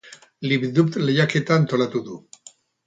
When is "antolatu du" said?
1.61-2.21